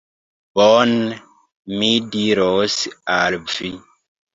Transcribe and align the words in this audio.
Bone, 0.59 1.19
mi 1.75 1.93
diros 2.19 2.83
al 3.23 3.43
vi. 3.55 3.75